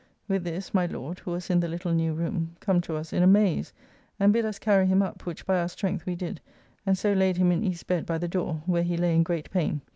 [0.27, 3.21] With this, my Lord (who was in the little new room) come to us in
[3.21, 3.71] amaze,
[4.19, 6.41] and bid us carry him up, which, by our strength, we did,
[6.87, 9.51] and so laid him in East's bed, by the door; where he lay in great
[9.51, 9.81] pain.